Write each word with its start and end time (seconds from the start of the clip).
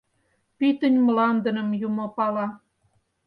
Пӱтынь 0.57 0.99
мландыным 1.05 1.69
Юмо 1.87 2.05
пала. 2.15 2.47